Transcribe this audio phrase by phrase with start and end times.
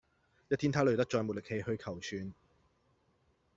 [0.49, 2.33] 一天他累得再沒力氣去求存